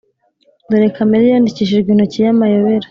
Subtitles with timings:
[0.69, 2.79] dore kamere yandikishijwe intoki y'amayobera,